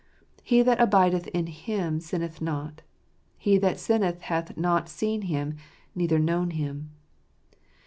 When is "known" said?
6.17-6.49